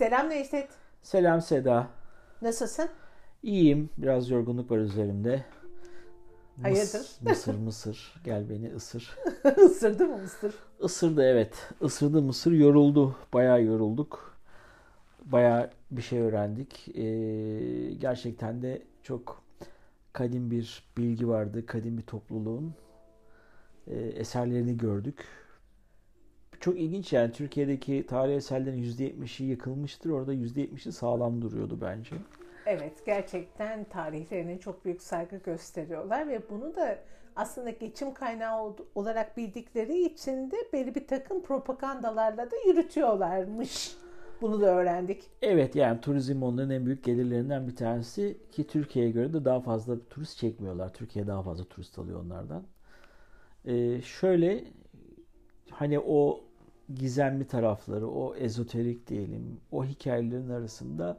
[0.00, 0.68] Selam Necdet.
[1.02, 1.88] Selam Seda.
[2.42, 2.88] Nasılsın?
[3.42, 3.90] İyiyim.
[3.98, 5.44] Biraz yorgunluk var üzerimde.
[6.58, 7.10] Mıs- Hayırdır?
[7.22, 8.14] Mısır mısır.
[8.24, 9.16] Gel beni ısır.
[9.64, 10.54] Isırdı mı mısır?
[10.80, 11.68] Isırdı evet.
[11.80, 13.16] Isırdı mısır yoruldu.
[13.32, 14.38] Bayağı yorulduk.
[15.24, 16.88] Bayağı bir şey öğrendik.
[16.88, 19.42] Ee, gerçekten de çok
[20.12, 21.66] kadim bir bilgi vardı.
[21.66, 22.74] Kadim bir topluluğun
[23.86, 25.24] e, eserlerini gördük.
[26.60, 30.10] Çok ilginç yani Türkiye'deki tarih eserlerin %70'i yıkılmıştır.
[30.10, 32.16] Orada %70'i sağlam duruyordu bence.
[32.66, 36.98] Evet gerçekten tarihlerine çok büyük saygı gösteriyorlar ve bunu da
[37.36, 43.96] aslında geçim kaynağı ol- olarak bildikleri için de belli bir takım propagandalarla da yürütüyorlarmış.
[44.42, 45.22] Bunu da öğrendik.
[45.42, 49.96] Evet yani turizm onların en büyük gelirlerinden bir tanesi ki Türkiye'ye göre de daha fazla
[50.10, 50.92] turist çekmiyorlar.
[50.94, 52.62] Türkiye daha fazla turist alıyor onlardan.
[53.64, 54.64] Ee, şöyle
[55.70, 56.40] hani o
[56.94, 61.18] gizemli tarafları, o ezoterik diyelim, o hikayelerin arasında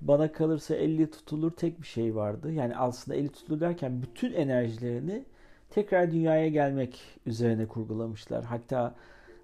[0.00, 2.52] bana kalırsa elle tutulur tek bir şey vardı.
[2.52, 5.24] Yani aslında elle tutulur derken bütün enerjilerini
[5.70, 8.44] tekrar dünyaya gelmek üzerine kurgulamışlar.
[8.44, 8.94] Hatta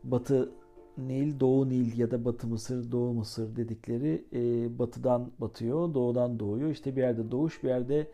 [0.04, 0.50] Batı
[0.98, 6.70] Nil, Doğu Nil ya da Batı Mısır, Doğu Mısır dedikleri e, batıdan batıyor, doğudan doğuyor.
[6.70, 8.06] İşte bir yerde doğuş, bir yerde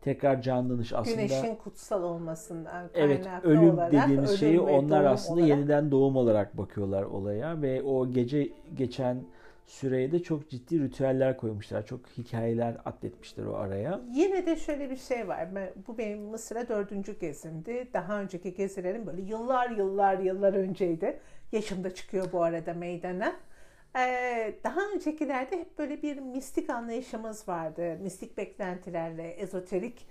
[0.00, 1.22] tekrar canlanış aslında.
[1.22, 6.58] Güneşin kutsal olmasından Evet, ölüm olarak dediğimiz ölüm şeyi onlar aslında olarak yeniden doğum olarak
[6.58, 9.24] bakıyorlar olaya ve o gece geçen
[9.66, 11.86] süreye de çok ciddi ritüeller koymuşlar.
[11.86, 14.00] Çok hikayeler atletmişler o araya.
[14.12, 15.48] Yine de şöyle bir şey var.
[15.88, 17.88] Bu benim Mısır'a dördüncü gezimdi.
[17.94, 21.20] Daha önceki gezilerim böyle yıllar yıllar yıllar önceydi.
[21.52, 23.32] Yaşımda çıkıyor bu arada meydana.
[24.64, 27.98] Daha öncekilerde hep böyle bir mistik anlayışımız vardı.
[28.02, 30.06] Mistik beklentilerle, ezoterik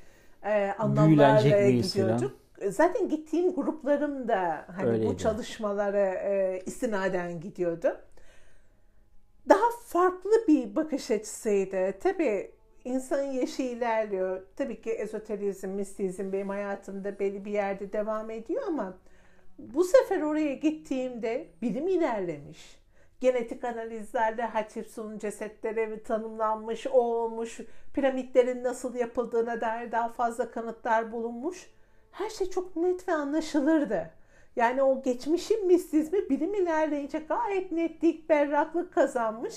[0.78, 2.40] anlamlarla gidiyorduk.
[2.70, 5.18] Zaten gittiğim gruplarım da hani bu Öyleydi.
[5.18, 7.98] çalışmalara e, istinaden gidiyordu
[9.50, 12.00] daha farklı bir bakış açısıydı.
[12.00, 12.52] Tabii
[12.86, 14.42] insan yaşı ilerliyor.
[14.56, 18.98] Tabii ki ezoterizm, mistizm benim hayatımda belli bir yerde devam ediyor ama
[19.58, 22.79] bu sefer oraya gittiğimde bilim ilerlemiş.
[23.20, 27.60] Genetik analizlerle Hatshepsut'un cesetleri tanımlanmış, o olmuş,
[27.94, 31.70] piramitlerin nasıl yapıldığına dair daha fazla kanıtlar bulunmuş.
[32.12, 34.12] Her şey çok net ve anlaşılırdı.
[34.56, 39.56] Yani o geçmişin mistizmi bilim ilerleyince gayet netlik, berraklık kazanmış.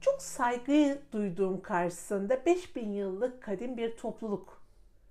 [0.00, 4.62] Çok saygı duyduğum karşısında 5000 yıllık kadim bir topluluk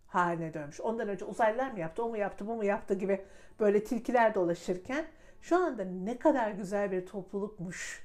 [0.08, 0.82] haline dönmüş.
[0.82, 3.26] Ondan önce uzaylılar mı yaptı, o mu yaptı, bu mu yaptı gibi
[3.60, 5.06] böyle tilkiler dolaşırken
[5.44, 8.04] şu anda ne kadar güzel bir toplulukmuş,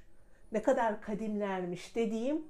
[0.52, 2.42] ne kadar kadimlermiş dediğim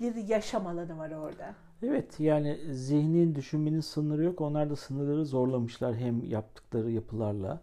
[0.00, 1.54] bir yaşam alanı var orada.
[1.82, 4.40] Evet yani zihnin düşünmenin sınırı yok.
[4.40, 7.60] Onlar da sınırları zorlamışlar hem yaptıkları yapılarla.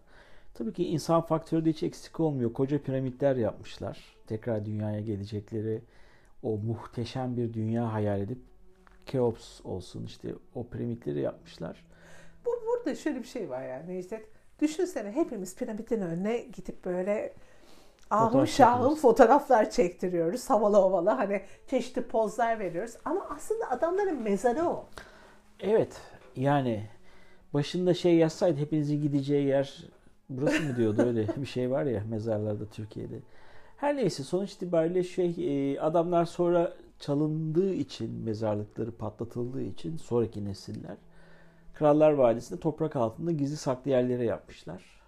[0.54, 2.52] Tabii ki insan faktörü de hiç eksik olmuyor.
[2.52, 4.16] Koca piramitler yapmışlar.
[4.26, 5.82] Tekrar dünyaya gelecekleri
[6.42, 8.38] o muhteşem bir dünya hayal edip
[9.06, 11.84] Keops olsun işte o piramitleri yapmışlar.
[12.44, 14.24] Bu burada şöyle bir şey var yani işte
[14.60, 17.34] düşünsene hepimiz piramidin önüne gidip böyle
[18.10, 20.50] ahım şahım fotoğraflar çektiriyoruz.
[20.50, 22.94] Havalı havalı hani çeşitli pozlar veriyoruz.
[23.04, 24.86] Ama aslında adamların mezarı o.
[25.60, 26.00] Evet
[26.36, 26.90] yani
[27.54, 29.84] başında şey yazsaydı hepinizin gideceği yer
[30.28, 33.18] burası mı diyordu öyle bir şey var ya mezarlarda Türkiye'de.
[33.76, 40.96] Her neyse sonuç itibariyle şey e, adamlar sonra çalındığı için mezarlıkları patlatıldığı için sonraki nesiller
[41.74, 45.02] Krallar Vadisi'nde toprak altında gizli saklı yerlere yapmışlar.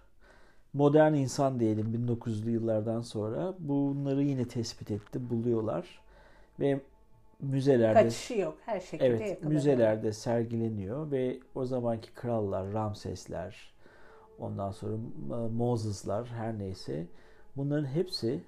[0.73, 5.99] Modern insan diyelim 1900'lü yıllardan sonra bunları yine tespit etti, buluyorlar
[6.59, 6.81] ve
[7.39, 8.57] müzelerde Kaçışı yok.
[8.65, 9.51] Her şekilde Evet, yakalanıyor.
[9.51, 13.73] müzelerde sergileniyor ve o zamanki krallar, Ramsesler,
[14.39, 17.05] ondan sonra e, Moses'lar her neyse
[17.57, 18.39] bunların hepsi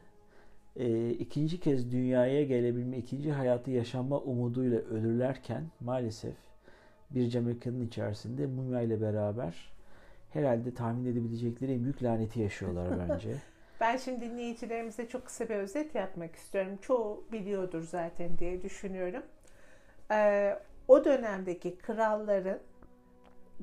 [0.76, 6.36] e, ikinci kez dünyaya gelebilme, ikinci hayatı yaşama umuduyla ölürlerken maalesef
[7.10, 9.72] bir cam mekanın içerisinde mumya ile beraber
[10.34, 13.36] herhalde tahmin edebilecekleri en büyük laneti yaşıyorlar bence.
[13.82, 16.78] Ben şimdi dinleyicilerimize çok kısa bir özet yapmak istiyorum.
[16.82, 19.24] Çoğu biliyordur zaten diye düşünüyorum.
[20.12, 22.60] Ee, o dönemdeki kralların,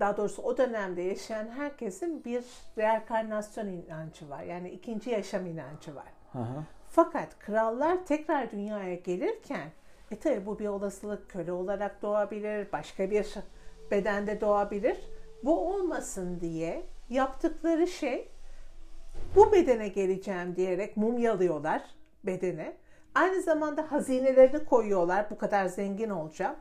[0.01, 2.45] daha doğrusu o dönemde yaşayan herkesin bir
[2.79, 4.43] reenkarnasyon inancı var.
[4.43, 6.13] Yani ikinci yaşam inancı var.
[6.33, 6.45] Hı.
[6.89, 9.71] Fakat krallar tekrar dünyaya gelirken,
[10.15, 13.35] e tabi bu bir olasılık köle olarak doğabilir, başka bir
[13.91, 14.97] bedende doğabilir.
[15.45, 18.29] Bu olmasın diye yaptıkları şey
[19.37, 21.83] bu bedene geleceğim diyerek mumyalıyorlar
[22.25, 22.77] bedene.
[23.15, 26.57] Aynı zamanda hazinelerini koyuyorlar bu kadar zengin olacağım.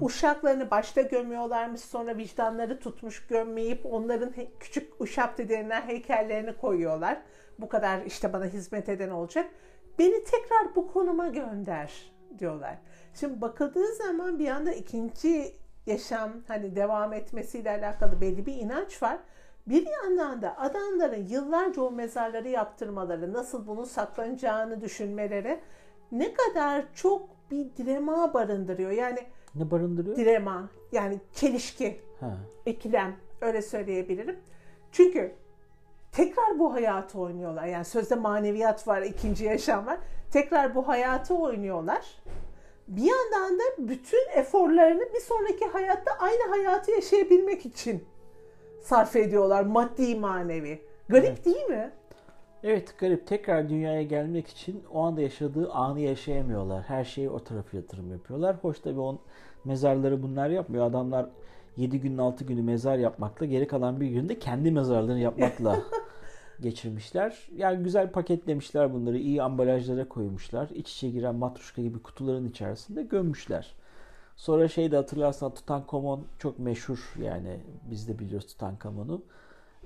[0.00, 7.22] Uşaklarını başta gömüyorlarmış sonra vicdanları tutmuş gömmeyip onların küçük uşak dedenilen heykellerini koyuyorlar.
[7.58, 9.50] Bu kadar işte bana hizmet eden olacak.
[9.98, 12.78] Beni tekrar bu konuma gönder diyorlar.
[13.14, 15.52] Şimdi bakıldığı zaman bir anda ikinci
[15.86, 19.18] yaşam hani devam etmesiyle alakalı belli bir inanç var.
[19.66, 25.60] Bir yandan da adamların yıllarca o mezarları yaptırmaları, nasıl bunun saklanacağını düşünmeleri
[26.12, 28.90] ne kadar çok bir dilema barındırıyor.
[28.90, 29.18] Yani
[29.54, 30.16] ne barındırıyor?
[30.16, 32.36] Dilema yani çelişki, ha.
[32.66, 34.38] ikilem öyle söyleyebilirim.
[34.92, 35.34] Çünkü
[36.12, 37.66] tekrar bu hayatı oynuyorlar.
[37.66, 39.98] Yani sözde maneviyat var, ikinci yaşam var.
[40.32, 42.22] Tekrar bu hayatı oynuyorlar.
[42.88, 48.04] Bir yandan da bütün eforlarını bir sonraki hayatta aynı hayatı yaşayabilmek için
[48.80, 50.82] sarf ediyorlar maddi manevi.
[51.08, 51.44] Garip evet.
[51.44, 51.90] değil mi?
[52.62, 53.26] Evet garip.
[53.26, 56.82] Tekrar dünyaya gelmek için o anda yaşadığı anı yaşayamıyorlar.
[56.82, 58.56] Her şeyi o tarafa yatırım yapıyorlar.
[58.62, 59.18] Hoş tabii on
[59.64, 60.86] mezarları bunlar yapmıyor.
[60.86, 61.26] Adamlar
[61.76, 65.82] 7 günün 6 günü mezar yapmakla geri kalan bir günde kendi mezarlarını yapmakla
[66.60, 67.48] geçirmişler.
[67.56, 69.18] Yani güzel paketlemişler bunları.
[69.18, 70.68] iyi ambalajlara koymuşlar.
[70.70, 73.74] İç içe giren matruşka gibi kutuların içerisinde gömmüşler.
[74.36, 77.60] Sonra şey de hatırlarsan Tutankamon çok meşhur yani
[77.90, 79.22] biz de biliyoruz Tutankamon'u.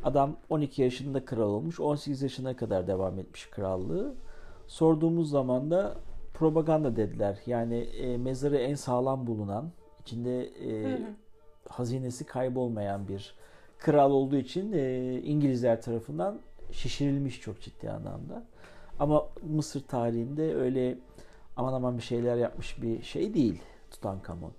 [0.05, 1.81] Adam 12 yaşında kral olmuş.
[1.81, 4.15] 18 yaşına kadar devam etmiş krallığı.
[4.67, 5.97] Sorduğumuz zaman da
[6.35, 7.39] propaganda dediler.
[7.47, 9.71] Yani e, mezarı en sağlam bulunan,
[10.01, 11.07] içinde e, hı hı.
[11.69, 13.35] hazinesi kaybolmayan bir
[13.79, 16.39] kral olduğu için e, İngilizler tarafından
[16.73, 18.45] şişirilmiş çok ciddi anlamda.
[18.99, 20.99] Ama Mısır tarihinde öyle
[21.57, 24.53] aman aman bir şeyler yapmış bir şey değil Tutankamon.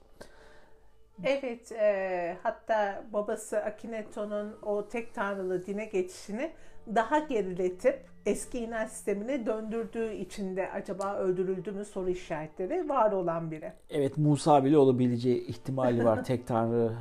[1.24, 6.52] Evet, e, hatta babası Akhenaton'un o tek tanrılı dine geçişini
[6.96, 13.52] daha geriletip eski inanç sistemine döndürdüğü için de acaba öldürüldü mü soru işaretleri var olan
[13.52, 13.74] biri.
[13.90, 16.24] Evet, Musa bile olabileceği ihtimali var.
[16.26, 16.92] tek tanrı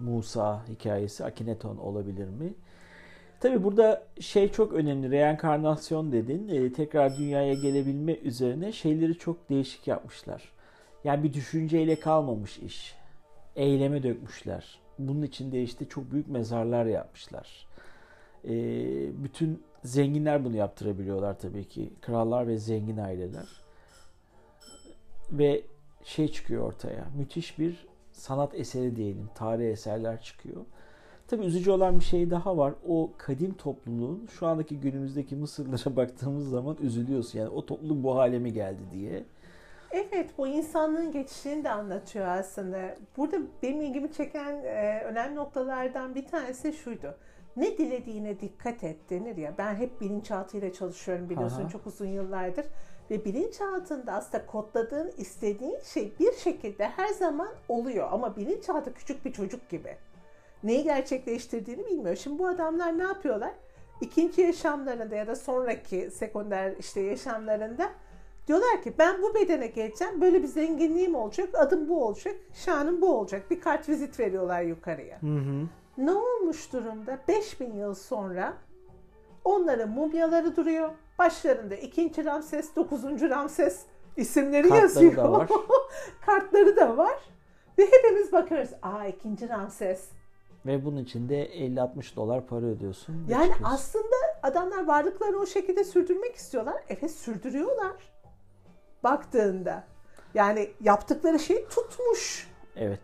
[0.00, 2.54] Musa hikayesi Akhenaton olabilir mi?
[3.42, 5.10] Tabi burada şey çok önemli.
[5.10, 6.48] Reenkarnasyon dedin.
[6.48, 10.52] E, tekrar dünyaya gelebilme üzerine şeyleri çok değişik yapmışlar.
[11.04, 12.94] Yani bir düşünceyle kalmamış iş
[13.56, 14.78] eyleme dökmüşler.
[14.98, 17.66] Bunun için de işte çok büyük mezarlar yapmışlar.
[18.44, 18.54] E,
[19.24, 21.92] bütün zenginler bunu yaptırabiliyorlar tabii ki.
[22.00, 23.48] Krallar ve zengin aileler.
[25.30, 25.62] Ve
[26.04, 27.04] şey çıkıyor ortaya.
[27.18, 29.30] Müthiş bir sanat eseri diyelim.
[29.34, 30.64] Tarih eserler çıkıyor.
[31.28, 32.74] Tabii üzücü olan bir şey daha var.
[32.88, 37.38] O kadim topluluğun şu andaki günümüzdeki Mısırlara baktığımız zaman üzülüyorsun.
[37.38, 39.24] Yani o topluluk bu hale mi geldi diye.
[39.92, 42.96] Evet, bu insanlığın geçişini de anlatıyor aslında.
[43.16, 47.14] Burada benim ilgimi çeken e, önemli noktalardan bir tanesi şuydu.
[47.56, 49.54] Ne dilediğine dikkat et denir ya.
[49.58, 51.68] Ben hep bilinçaltıyla çalışıyorum biliyorsun Aha.
[51.68, 52.66] çok uzun yıllardır.
[53.10, 58.08] Ve bilinçaltında aslında kodladığın, istediğin şey bir şekilde her zaman oluyor.
[58.12, 59.96] Ama bilinçaltı küçük bir çocuk gibi.
[60.64, 62.16] Neyi gerçekleştirdiğini bilmiyor.
[62.16, 63.52] Şimdi bu adamlar ne yapıyorlar?
[64.00, 67.90] İkinci yaşamlarında ya da sonraki sekonder işte yaşamlarında
[68.46, 70.20] Diyorlar ki ben bu bedene geleceğim.
[70.20, 71.48] Böyle bir zenginliğim olacak.
[71.54, 72.34] Adım bu olacak.
[72.54, 73.50] Şanım bu olacak.
[73.50, 75.22] Bir kart vizit veriyorlar yukarıya.
[75.22, 75.68] Hı hı.
[75.98, 77.18] Ne olmuş durumda?
[77.28, 78.54] 5000 yıl sonra
[79.44, 80.90] onların mumyaları duruyor.
[81.18, 82.24] Başlarında 2.
[82.24, 83.02] Ramses, 9.
[83.04, 83.80] Ramses
[84.16, 85.16] isimleri Kartları yazıyor.
[85.16, 85.48] Da var.
[86.26, 87.18] Kartları da var.
[87.78, 88.70] Ve hepimiz bakarız.
[88.82, 89.48] Aa 2.
[89.48, 90.08] Ramses.
[90.66, 93.26] Ve bunun için de 50-60 dolar para ödüyorsun.
[93.28, 93.76] Yani çıkıyorsun.
[93.76, 96.76] aslında adamlar varlıklarını o şekilde sürdürmek istiyorlar.
[96.88, 97.92] Evet sürdürüyorlar
[99.04, 99.84] baktığında.
[100.34, 102.50] Yani yaptıkları şey tutmuş.
[102.76, 103.00] Evet.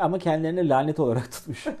[0.00, 1.66] Ama kendilerine lanet olarak tutmuş.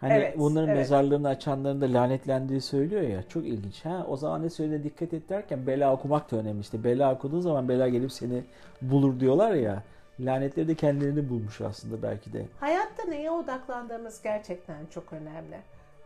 [0.00, 0.78] Hani evet, bunların evet.
[0.78, 3.28] mezarlarını açanların da lanetlendiği söylüyor ya.
[3.28, 3.84] Çok ilginç.
[3.84, 6.60] Ha o zaman ne söylediğine dikkat et derken bela okumak da önemli.
[6.60, 8.44] İşte bela okuduğun zaman bela gelip seni
[8.82, 9.82] bulur diyorlar ya.
[10.20, 12.46] Lanetleri de kendilerini bulmuş aslında belki de.
[12.60, 15.56] Hayatta neye odaklandığımız gerçekten çok önemli.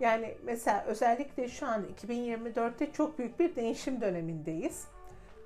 [0.01, 4.85] Yani mesela özellikle şu an 2024'te çok büyük bir değişim dönemindeyiz.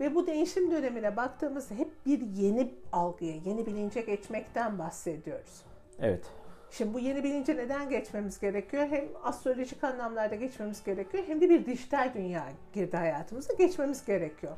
[0.01, 5.63] Ve bu değişim dönemine baktığımızda hep bir yeni algıya, yeni bilince geçmekten bahsediyoruz.
[6.01, 6.25] Evet.
[6.71, 8.87] Şimdi bu yeni bilince neden geçmemiz gerekiyor?
[8.91, 14.57] Hem astrolojik anlamlarda geçmemiz gerekiyor hem de bir dijital dünya girdi hayatımıza geçmemiz gerekiyor.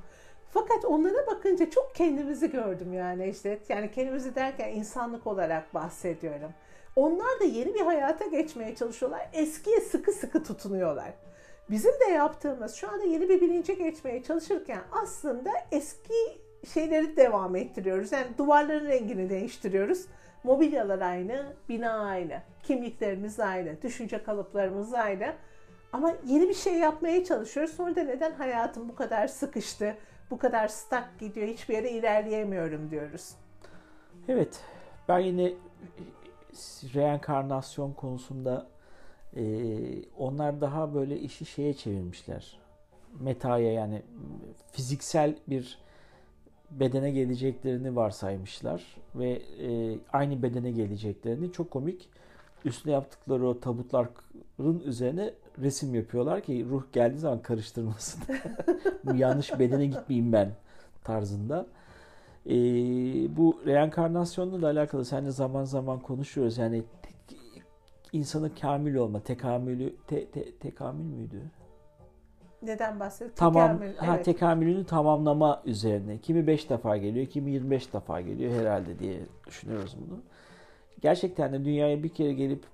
[0.55, 3.59] Fakat onlara bakınca çok kendimizi gördüm yani işte.
[3.69, 6.51] Yani kendimizi derken insanlık olarak bahsediyorum.
[6.97, 9.29] Onlar da yeni bir hayata geçmeye çalışıyorlar.
[9.33, 11.13] Eskiye sıkı sıkı tutunuyorlar.
[11.71, 16.41] Bizim de yaptığımız şu anda yeni bir bilince geçmeye çalışırken aslında eski
[16.75, 18.13] şeyleri devam ettiriyoruz.
[18.13, 20.07] Yani duvarların rengini değiştiriyoruz.
[20.45, 25.33] Mobilyalar aynı, bina aynı, kimliklerimiz aynı, düşünce kalıplarımız aynı.
[25.93, 27.75] Ama yeni bir şey yapmaya çalışıyoruz.
[27.75, 29.97] Sonra da neden hayatım bu kadar sıkıştı,
[30.35, 33.35] bu kadar stuck gidiyor, hiçbir yere ilerleyemiyorum diyoruz.
[34.29, 34.61] Evet,
[35.09, 35.53] ben yine
[36.95, 38.75] reenkarnasyon konusunda
[39.37, 42.59] ee, onlar daha böyle işi şeye çevirmişler.
[43.21, 44.03] Metaya yani
[44.73, 45.79] fiziksel bir
[46.71, 52.09] bedene geleceklerini varsaymışlar ve e, aynı bedene geleceklerini çok komik
[52.65, 58.23] üstüne yaptıkları o tabutların üzerine resim yapıyorlar ki ruh geldiği zaman karıştırmasın.
[59.05, 60.51] bu yanlış bedene gitmeyeyim ben
[61.05, 61.67] tarzında.
[62.47, 62.53] E,
[63.37, 66.59] bu reenkarnasyonla da alakalı seninle zaman zaman konuşuyoruz.
[66.59, 67.41] Yani tek,
[68.13, 71.43] insanın kamil olma, tekamülü, te, te, tekamül müydü?
[72.63, 73.37] Neden bahsediyorsun?
[73.37, 74.25] Tamam, Tekamül, ha, evet.
[74.25, 76.19] tekamülünü tamamlama üzerine.
[76.19, 80.19] Kimi 5 defa geliyor, kimi 25 defa geliyor herhalde diye düşünüyoruz bunu.
[81.01, 82.65] Gerçekten de dünyaya bir kere gelip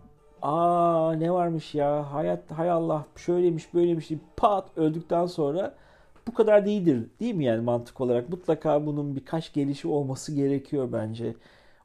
[0.42, 5.74] aa ne varmış ya hayat hay Allah şöyleymiş böyleymiş deyip pat öldükten sonra
[6.28, 11.34] bu kadar değildir değil mi yani mantık olarak mutlaka bunun birkaç gelişi olması gerekiyor bence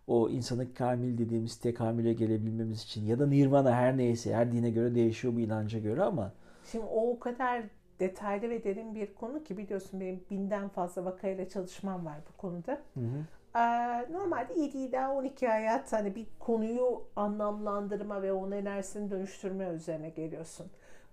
[0.07, 4.95] o insanın kamil dediğimiz tekamüle gelebilmemiz için ya da nirvana her neyse her dine göre
[4.95, 6.31] değişiyor bu inanca göre ama
[6.63, 7.63] Şimdi o o kadar
[8.00, 12.81] detaylı ve derin bir konu ki biliyorsun benim binden fazla vakayla çalışmam var bu konuda.
[12.93, 13.25] Hı hı.
[13.55, 20.09] Ee, normalde 7 ila 12 hayat hani bir konuyu anlamlandırma ve onun enerjisini dönüştürme üzerine
[20.09, 20.67] geliyorsun.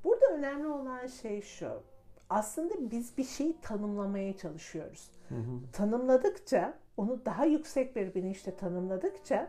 [0.05, 1.83] Burada önemli olan şey şu.
[2.31, 5.11] Aslında biz bir şeyi tanımlamaya çalışıyoruz.
[5.29, 5.73] Hı hı.
[5.73, 9.49] Tanımladıkça, onu daha yüksek bir bilinçle tanımladıkça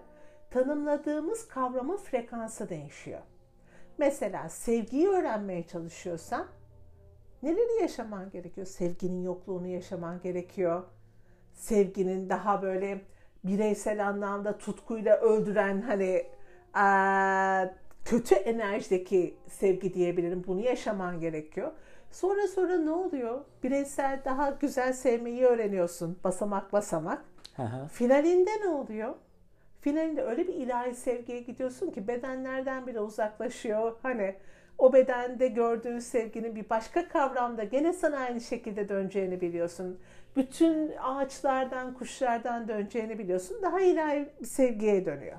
[0.52, 3.22] tanımladığımız kavramın frekansı değişiyor.
[3.98, 6.48] Mesela sevgiyi öğrenmeye çalışıyorsan
[7.44, 8.68] neleri yaşaman gerekiyor?
[8.68, 10.84] Sevginin yokluğunu yaşaman gerekiyor.
[11.54, 13.02] Sevginin daha böyle
[13.44, 16.26] bireysel anlamda tutkuyla öldüren hani
[18.06, 20.44] kötü enerjideki sevgi diyebilirim.
[20.48, 21.72] Bunu yaşaman gerekiyor.
[22.12, 23.42] Sonra sonra ne oluyor?
[23.64, 26.20] Bireysel daha güzel sevmeyi öğreniyorsun.
[26.24, 27.26] Basamak basamak.
[27.58, 27.88] Aha.
[27.88, 29.14] Finalinde ne oluyor?
[29.82, 33.96] Finalinde öyle bir ilahi sevgiye gidiyorsun ki bedenlerden bile uzaklaşıyor.
[34.04, 34.36] Hani
[34.78, 40.00] o bedende gördüğün sevginin bir başka kavramda gene sana aynı şekilde döneceğini biliyorsun.
[40.36, 43.58] Bütün ağaçlardan, kuşlardan döneceğini biliyorsun.
[43.62, 45.38] Daha ilahi sevgiye dönüyor.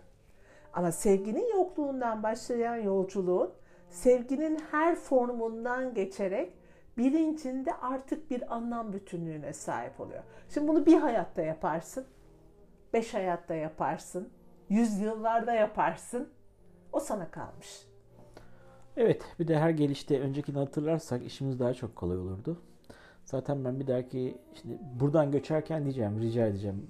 [0.72, 3.50] Ama sevginin yokluğundan başlayan yolculuğun
[3.90, 6.52] sevginin her formundan geçerek
[6.98, 10.22] bilincinde artık bir anlam bütünlüğüne sahip oluyor.
[10.48, 12.06] Şimdi bunu bir hayatta yaparsın,
[12.92, 14.28] beş hayatta yaparsın,
[14.68, 16.28] yüz yıllarda yaparsın.
[16.92, 17.86] O sana kalmış.
[18.96, 22.60] Evet bir de her gelişte öncekini hatırlarsak işimiz daha çok kolay olurdu.
[23.24, 26.86] Zaten ben bir dahaki şimdi buradan göçerken diyeceğim rica edeceğim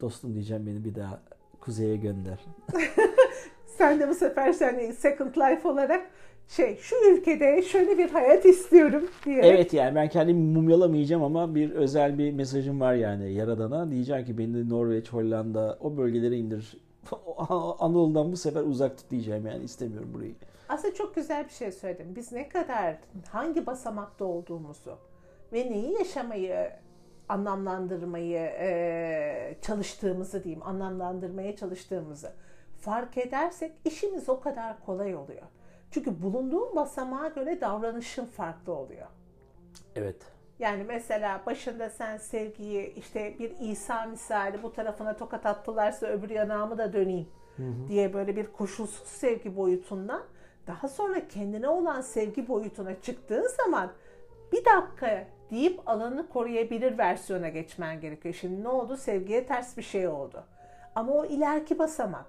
[0.00, 1.20] dostum diyeceğim beni bir daha
[1.60, 2.38] kuzeye gönder.
[3.66, 6.10] Sen de bu sefer sen Second Life olarak
[6.48, 9.42] şey şu ülkede şöyle bir hayat istiyorum diye.
[9.42, 13.90] Evet yani ben kendimi mumyalamayacağım ama bir özel bir mesajım var yani Yaradan'a.
[13.90, 16.76] Diyeceğim ki beni Norveç, Hollanda o bölgelere indir.
[17.78, 20.34] Anadolu'dan bu sefer uzak tut diyeceğim yani istemiyorum burayı.
[20.68, 22.06] Aslında çok güzel bir şey söyledim.
[22.16, 22.96] Biz ne kadar
[23.30, 24.98] hangi basamakta olduğumuzu
[25.52, 26.70] ve neyi yaşamayı
[27.28, 32.32] anlamlandırmayı e, çalıştığımızı diyeyim, anlamlandırmaya çalıştığımızı
[32.80, 35.42] fark edersek işimiz o kadar kolay oluyor.
[35.90, 39.06] Çünkü bulunduğun basamağa göre davranışın farklı oluyor.
[39.96, 40.16] Evet.
[40.58, 46.78] Yani mesela başında sen sevgiyi işte bir İsa misali bu tarafına tokat attılarsa öbür yanağımı
[46.78, 47.88] da döneyim hı hı.
[47.88, 50.22] diye böyle bir koşulsuz sevgi boyutundan
[50.66, 53.92] daha sonra kendine olan sevgi boyutuna çıktığın zaman
[54.52, 58.34] bir dakika deyip alanı koruyabilir versiyona geçmen gerekiyor.
[58.34, 58.96] Şimdi ne oldu?
[58.96, 60.44] Sevgiye ters bir şey oldu.
[60.94, 62.26] Ama o ileriki basamak.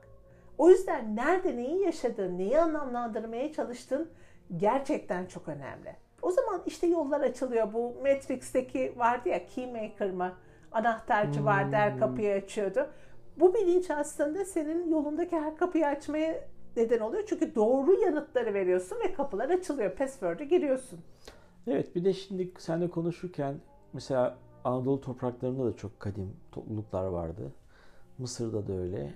[0.57, 4.09] O yüzden nerede neyi yaşadın, neyi anlamlandırmaya çalıştın
[4.57, 5.95] gerçekten çok önemli.
[6.21, 7.73] O zaman işte yollar açılıyor.
[7.73, 10.33] Bu Matrix'teki vardı ya Keymaker mı?
[10.71, 11.45] Anahtarcı hmm.
[11.45, 12.89] vardı her kapıyı açıyordu.
[13.37, 16.35] Bu bilinç aslında senin yolundaki her kapıyı açmaya
[16.77, 17.23] neden oluyor.
[17.27, 19.95] Çünkü doğru yanıtları veriyorsun ve kapılar açılıyor.
[19.95, 20.99] Password'e giriyorsun.
[21.67, 23.55] Evet bir de şimdi seninle konuşurken
[23.93, 27.51] mesela Anadolu topraklarında da çok kadim topluluklar vardı.
[28.17, 29.13] Mısır'da da öyle.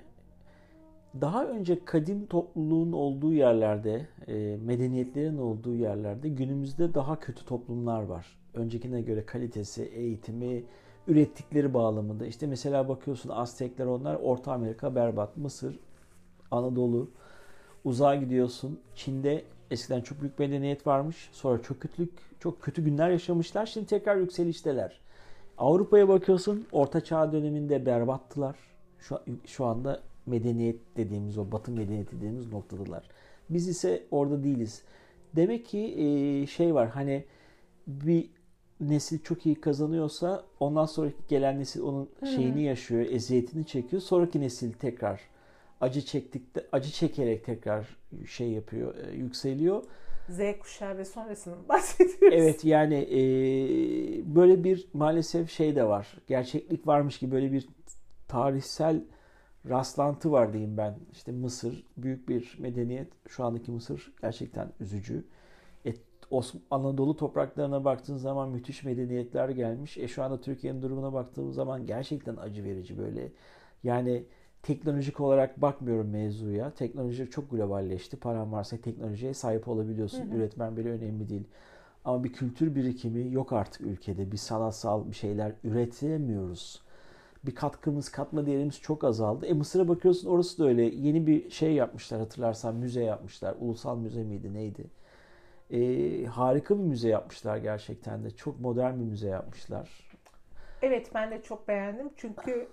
[1.21, 8.39] Daha önce kadim topluluğun olduğu yerlerde, e, medeniyetlerin olduğu yerlerde günümüzde daha kötü toplumlar var.
[8.53, 10.63] Öncekine göre kalitesi, eğitimi,
[11.07, 12.25] ürettikleri bağlamında.
[12.25, 15.79] İşte mesela bakıyorsun Aztekler onlar Orta Amerika berbat, Mısır,
[16.51, 17.09] Anadolu,
[17.83, 18.79] uzağa gidiyorsun.
[18.95, 21.29] Çin'de eskiden çok büyük medeniyet varmış.
[21.31, 23.65] Sonra çok kötülük, çok kötü günler yaşamışlar.
[23.65, 24.99] Şimdi tekrar yükselişteler.
[25.57, 28.55] Avrupa'ya bakıyorsun Orta Çağ döneminde berbattılar.
[28.99, 33.03] Şu, şu anda medeniyet dediğimiz o batı medeniyeti dediğimiz noktadalar.
[33.49, 34.83] Biz ise orada değiliz.
[35.35, 37.25] Demek ki e, şey var hani
[37.87, 38.29] bir
[38.81, 44.01] nesil çok iyi kazanıyorsa ondan sonraki gelen nesil onun şeyini yaşıyor, eziyetini çekiyor.
[44.01, 45.21] Sonraki nesil tekrar
[45.81, 49.83] acı çektikte acı çekerek tekrar şey yapıyor, e, yükseliyor.
[50.29, 52.37] Z kuşağı ve sonrasını bahsediyoruz.
[52.39, 53.19] Evet yani e,
[54.35, 56.17] böyle bir maalesef şey de var.
[56.27, 57.67] Gerçeklik varmış gibi böyle bir
[58.27, 59.03] tarihsel
[59.69, 60.95] rastlantı var diyeyim ben.
[61.11, 63.07] İşte Mısır büyük bir medeniyet.
[63.27, 65.25] Şu andaki Mısır gerçekten üzücü.
[65.85, 65.93] E,
[66.71, 69.97] Anadolu topraklarına baktığın zaman müthiş medeniyetler gelmiş.
[69.97, 73.31] E şu anda Türkiye'nin durumuna baktığım zaman gerçekten acı verici böyle.
[73.83, 74.23] Yani
[74.63, 76.71] teknolojik olarak bakmıyorum mevzuya.
[76.71, 78.17] Teknoloji çok globalleşti.
[78.17, 80.31] Paran varsa teknolojiye sahip olabiliyorsun.
[80.31, 80.37] Hı hı.
[80.37, 81.47] Üretmen bile önemli değil.
[82.05, 84.31] Ama bir kültür birikimi yok artık ülkede.
[84.31, 86.81] Bir sanatsal bir şeyler üretemiyoruz.
[87.45, 89.45] Bir katkımız, katma değerimiz çok azaldı.
[89.45, 90.81] E Mısır'a bakıyorsun orası da öyle.
[90.83, 93.55] Yeni bir şey yapmışlar hatırlarsan müze yapmışlar.
[93.59, 94.83] Ulusal müze miydi neydi?
[95.71, 98.31] E, harika bir müze yapmışlar gerçekten de.
[98.31, 99.89] Çok modern bir müze yapmışlar.
[100.81, 102.09] Evet ben de çok beğendim.
[102.17, 102.67] Çünkü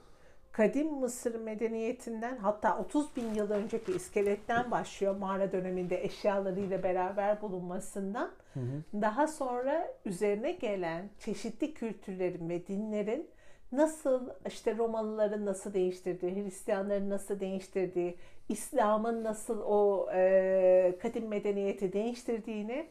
[0.57, 8.31] kadim Mısır medeniyetinden hatta 30 bin yıl önceki iskeletten başlıyor mağara döneminde eşyalarıyla beraber bulunmasından.
[8.55, 9.03] Hı hı.
[9.03, 13.29] Daha sonra üzerine gelen çeşitli kültürlerin ve dinlerin
[13.73, 18.17] nasıl işte Romalıların nasıl değiştirdiği, Hristiyanların nasıl değiştirdiği,
[18.49, 22.87] İslam'ın nasıl o e, kadim medeniyeti değiştirdiğini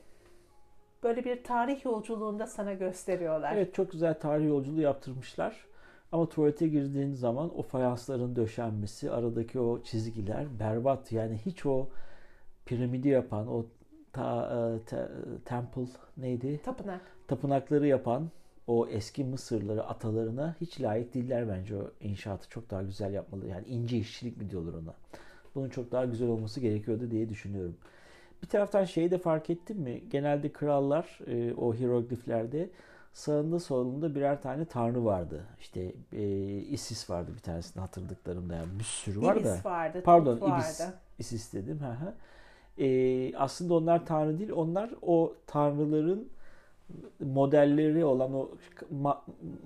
[1.03, 3.53] böyle bir tarih yolculuğunda sana gösteriyorlar.
[3.55, 5.72] Evet çok güzel tarih yolculuğu yaptırmışlar.
[6.13, 11.11] Ama tuvalete girdiğin zaman o fayansların döşenmesi, aradaki o çizgiler berbat.
[11.11, 11.87] Yani hiç o
[12.65, 13.65] piramidi yapan, o
[14.11, 15.09] ta, e, te,
[15.45, 15.85] temple
[16.17, 16.59] neydi?
[16.63, 17.01] Tapınak.
[17.27, 18.29] Tapınakları yapan
[18.67, 23.47] o eski Mısırları atalarına hiç layık değiller bence o inşaatı çok daha güzel yapmalı.
[23.47, 24.93] Yani ince işçilik mi diyorlar ona.
[25.55, 27.75] Bunun çok daha güzel olması gerekiyordu diye düşünüyorum.
[28.43, 30.03] Bir taraftan şeyi de fark ettim mi?
[30.09, 32.69] Genelde krallar e, o hierogliflerde
[33.13, 35.43] sağında solunda birer tane tanrı vardı.
[35.59, 36.21] İşte e,
[36.57, 39.69] Isis vardı bir tanesini hatırladıklarımda yani bir sürü var Ibis da.
[39.69, 40.01] vardı.
[40.05, 40.81] Pardon Ibis.
[40.81, 40.93] Vardı.
[41.19, 41.79] Isis dedim.
[41.79, 42.13] Hı hı.
[42.83, 44.51] E, aslında onlar tanrı değil.
[44.51, 46.29] Onlar o tanrıların
[47.19, 48.49] modelleri olan o
[49.03, 49.17] ma-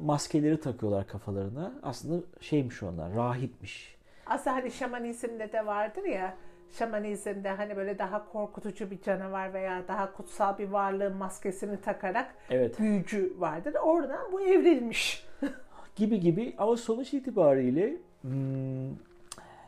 [0.01, 1.73] maskeleri takıyorlar kafalarına.
[1.83, 3.97] Aslında şeymiş onlar, rahipmiş.
[4.25, 6.37] Aslında hani şamanizmde de vardır ya
[6.71, 12.79] şamanizmde hani böyle daha korkutucu bir canavar veya daha kutsal bir varlığın maskesini takarak evet.
[12.79, 13.73] büyücü vardır.
[13.83, 15.27] Oradan bu evrilmiş.
[15.95, 18.89] gibi gibi ama sonuç itibariyle hmm,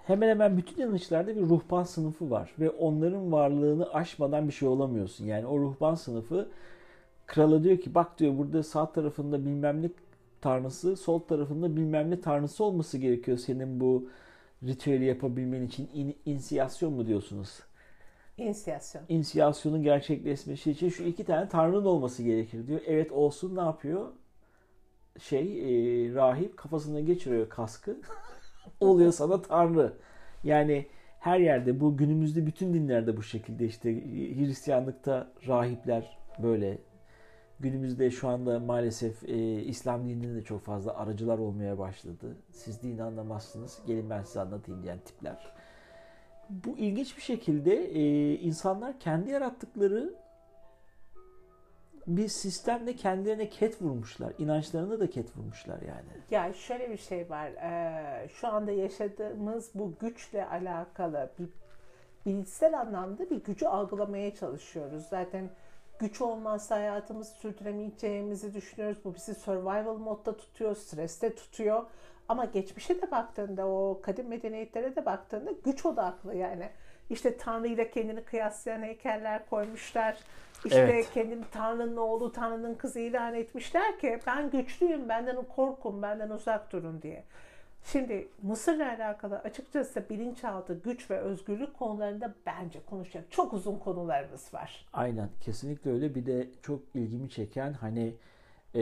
[0.07, 5.25] hemen hemen bütün inanışlarda bir ruhban sınıfı var ve onların varlığını aşmadan bir şey olamıyorsun.
[5.25, 6.49] Yani o ruhban sınıfı
[7.27, 9.89] krala diyor ki bak diyor burada sağ tarafında bilmem ne
[10.41, 14.09] tanrısı, sol tarafında bilmem ne tanrısı olması gerekiyor senin bu
[14.63, 17.59] ritüeli yapabilmen için in, inisiyasyon mu diyorsunuz?
[18.37, 19.03] İnisiyasyon.
[19.09, 22.81] İnisiyasyonun gerçekleşmesi için şu iki tane tanrının olması gerekir diyor.
[22.85, 24.11] Evet olsun ne yapıyor?
[25.19, 27.97] Şey e, rahip kafasına geçiriyor kaskı.
[28.79, 29.93] Oluyor sana tanrı.
[30.43, 30.87] Yani
[31.19, 33.93] her yerde bu günümüzde bütün dinlerde bu şekilde işte
[34.35, 36.77] Hristiyanlıkta rahipler böyle
[37.59, 42.37] Günümüzde şu anda maalesef e, İslam dininde de çok fazla aracılar olmaya başladı.
[42.51, 45.53] Siz dini anlamazsınız, gelin ben size anlatayım diyen tipler.
[46.49, 50.13] Bu ilginç bir şekilde e, insanlar kendi yarattıkları
[52.07, 54.33] bir sistemle kendilerine ket vurmuşlar.
[54.37, 56.07] İnançlarına da ket vurmuşlar yani.
[56.31, 57.47] Ya şöyle bir şey var.
[57.47, 61.49] Ee, şu anda yaşadığımız bu güçle alakalı bir
[62.25, 65.03] bilişsel anlamda bir gücü algılamaya çalışıyoruz.
[65.09, 65.49] Zaten
[65.99, 68.97] güç olmazsa hayatımızı sürdüremeyeceğimizi düşünüyoruz.
[69.05, 71.83] Bu bizi survival modda tutuyor, streste tutuyor.
[72.29, 76.69] Ama geçmişe de baktığında, o kadim medeniyetlere de baktığında güç odaklı yani.
[77.09, 80.17] İşte Tanrı ile kendini kıyaslayan heykeller koymuşlar.
[80.65, 81.11] İşte evet.
[81.13, 87.01] kendini Tanrı'nın oğlu, Tanrı'nın kızı ilan etmişler ki ben güçlüyüm, benden korkun, benden uzak durun
[87.01, 87.23] diye.
[87.83, 94.85] Şimdi Mısır'la alakalı açıkçası bilinçaltı, güç ve özgürlük konularında bence konuşacak çok uzun konularımız var.
[94.93, 96.15] Aynen kesinlikle öyle.
[96.15, 98.13] Bir de çok ilgimi çeken hani
[98.75, 98.81] e,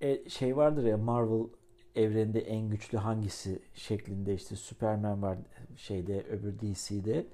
[0.00, 1.46] e, şey vardır ya Marvel
[1.96, 5.38] evrende en güçlü hangisi şeklinde işte Superman var
[5.76, 7.26] şeyde öbür DC'de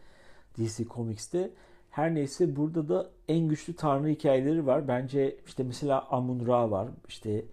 [0.58, 1.50] DC Comics'te
[1.90, 4.88] her neyse burada da en güçlü tanrı hikayeleri var.
[4.88, 6.88] Bence işte mesela Amun Ra var.
[7.08, 7.44] işte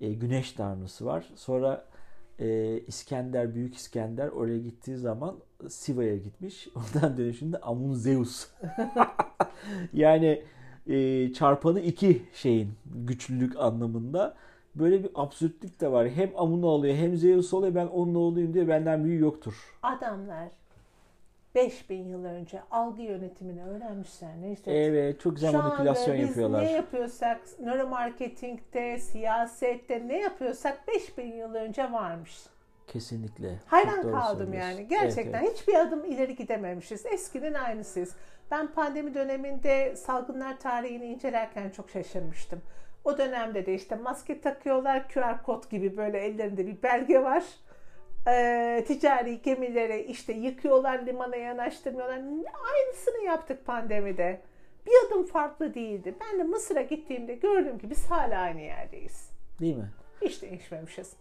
[0.00, 1.30] e, güneş tanrısı var.
[1.36, 1.84] Sonra
[2.40, 5.36] e, İskender, Büyük İskender oraya gittiği zaman
[5.68, 6.68] Siva'ya gitmiş.
[6.74, 8.48] Oradan dönüşünde Amun Zeus.
[9.92, 10.42] yani
[10.86, 14.36] e, çarpanı iki şeyin güçlülük anlamında.
[14.74, 16.08] Böyle bir absürtlük de var.
[16.08, 17.74] Hem Amun oluyor hem Zeus oluyor.
[17.74, 19.54] Ben onun oğluyum diye benden büyüğü yoktur.
[19.82, 20.48] Adamlar
[21.54, 24.30] 5000 yıl önce algı yönetimini öğrenmişler.
[24.40, 24.72] Neyse.
[24.72, 26.64] Evet çok güzel Şu manipülasyon biz yapıyorlar.
[26.64, 32.38] ne yapıyorsak nöromarketingte, siyasette ne yapıyorsak 5000 yıl önce varmış.
[32.86, 33.58] Kesinlikle.
[33.66, 34.88] Hayran kaldım yani.
[34.88, 35.58] Gerçekten evet, evet.
[35.58, 37.06] hiçbir adım ileri gidememişiz.
[37.06, 38.16] Eskinin aynısıyız.
[38.50, 42.62] Ben pandemi döneminde salgınlar tarihini incelerken çok şaşırmıştım.
[43.04, 45.08] O dönemde de işte maske takıyorlar.
[45.08, 47.44] QR kod gibi böyle ellerinde bir belge var.
[48.28, 52.16] Ee, ticari gemileri işte yıkıyorlar, limana yanaştırmıyorlar.
[52.74, 54.40] Aynısını yaptık pandemide.
[54.86, 56.14] Bir adım farklı değildi.
[56.20, 59.30] Ben de Mısır'a gittiğimde gördüm ki biz hala aynı yerdeyiz.
[59.60, 59.90] Değil mi?
[60.22, 61.16] Hiç değişmemişiz.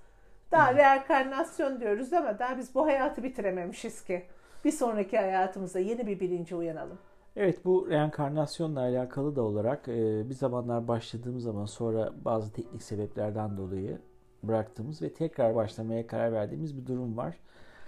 [0.52, 4.26] Daha reenkarnasyon diyoruz ama daha biz bu hayatı bitirememişiz ki.
[4.66, 6.98] Bir sonraki hayatımızda yeni bir bilince uyanalım.
[7.36, 13.58] Evet bu reenkarnasyonla alakalı da olarak e, bir zamanlar başladığımız zaman sonra bazı teknik sebeplerden
[13.58, 14.00] dolayı
[14.44, 17.36] bıraktığımız ve tekrar başlamaya karar verdiğimiz bir durum var.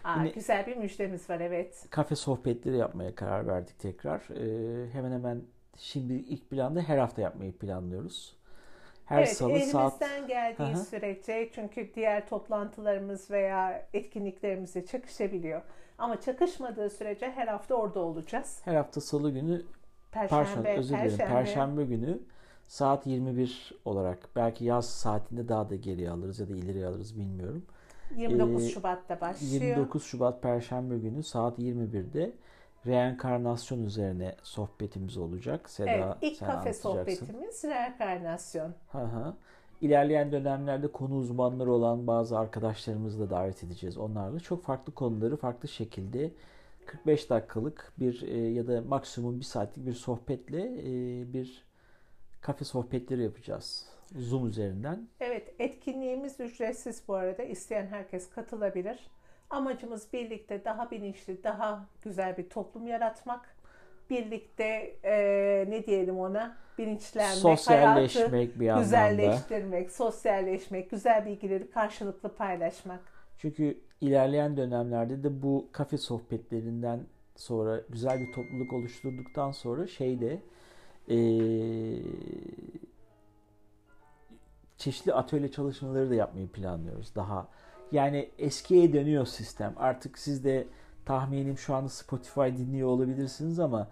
[0.03, 1.85] Aa, Yine- güzel bir müjdemiz var evet.
[1.89, 4.19] Kafe sohbetleri yapmaya karar verdik tekrar.
[4.19, 5.41] E, hemen hemen
[5.77, 8.37] şimdi ilk planda her hafta yapmayı planlıyoruz.
[9.05, 10.77] Her evet salı elimizden saat geldiği hı.
[10.77, 15.61] sürece çünkü diğer toplantılarımız veya etkinliklerimizle çakışabiliyor.
[15.97, 18.61] Ama çakışmadığı sürece her hafta orada olacağız.
[18.65, 19.61] her hafta salı günü
[20.11, 21.17] Perşembe, Perşembe, özür dilerim.
[21.17, 21.33] Perşembe.
[21.33, 22.19] Perşembe günü
[22.71, 27.65] saat 21 olarak belki yaz saatinde daha da geriye alırız ya da ileriye alırız bilmiyorum.
[28.15, 29.61] 29 Ee, Şubat'ta başlıyor.
[29.61, 32.31] 29 Şubat Perşembe günü saat 21'de
[32.87, 35.69] reenkarnasyon üzerine sohbetimiz olacak.
[35.69, 38.73] Seda evet, ilk sen kafe sohbetimiz reenkarnasyon.
[38.91, 39.33] Hı hı.
[39.81, 43.97] İlerleyen dönemlerde konu uzmanları olan bazı arkadaşlarımızı da davet edeceğiz.
[43.97, 46.31] Onlarla çok farklı konuları farklı şekilde
[46.85, 51.70] 45 dakikalık bir e, ya da maksimum bir saatlik bir sohbetle e, bir
[52.41, 53.85] kafe sohbetleri yapacağız.
[54.15, 55.07] Zoom üzerinden.
[55.19, 57.43] Evet, etkinliğimiz ücretsiz bu arada.
[57.43, 58.99] İsteyen herkes katılabilir.
[59.49, 63.55] Amacımız birlikte daha bilinçli, daha güzel bir toplum yaratmak.
[64.09, 66.57] Birlikte eee, ne diyelim ona?
[66.77, 68.83] Bilinçlenmek, hayatı Sosyalleşmek bir anlamda.
[68.83, 72.99] güzelleştirmek, sosyalleşmek, güzel bilgileri karşılıklı paylaşmak.
[73.37, 76.99] Çünkü ilerleyen dönemlerde de bu kafe sohbetlerinden
[77.35, 80.39] sonra güzel bir topluluk oluşturduktan sonra şeyde
[81.07, 82.03] eee
[84.77, 87.15] çeşitli atölye çalışmaları da yapmayı planlıyoruz.
[87.15, 87.47] Daha
[87.91, 89.73] yani eskiye dönüyor sistem.
[89.77, 90.67] Artık siz de
[91.05, 93.87] tahminim şu anda Spotify dinliyor olabilirsiniz ama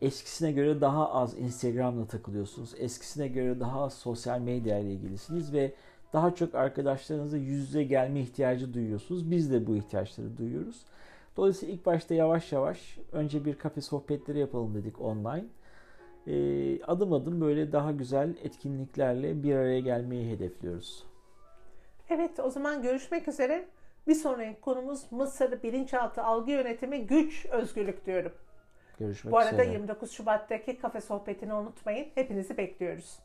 [0.00, 2.74] eskisine göre daha az Instagram'la takılıyorsunuz.
[2.78, 5.74] Eskisine göre daha az sosyal medya ile ilgilisiniz ve
[6.12, 9.30] daha çok arkadaşlarınızla yüz yüze gelme ihtiyacı duyuyorsunuz.
[9.30, 10.80] Biz de bu ihtiyaçları duyuyoruz.
[11.36, 15.44] Dolayısıyla ilk başta yavaş yavaş önce bir kafe sohbetleri yapalım dedik online.
[16.26, 21.04] Ee, adım adım böyle daha güzel etkinliklerle bir araya gelmeyi hedefliyoruz.
[22.10, 23.68] Evet, o zaman görüşmek üzere.
[24.08, 28.32] Bir sonraki konumuz Mısır bilinçaltı algı yönetimi, güç, özgürlük diyorum.
[28.98, 29.72] Görüşmek Bu arada üzere.
[29.72, 32.06] 29 Şubat'taki kafe sohbetini unutmayın.
[32.14, 33.18] Hepinizi bekliyoruz.